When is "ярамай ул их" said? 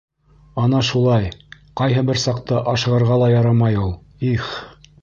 3.35-4.53